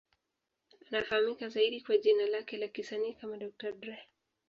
[0.87, 3.71] Anafahamika zaidi kwa jina lake la kisanii kama Dr.
[3.71, 3.99] Dre.